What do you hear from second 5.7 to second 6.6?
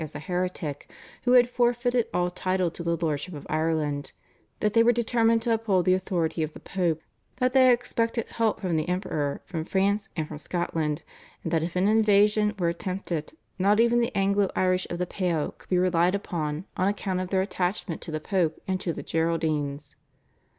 the authority of the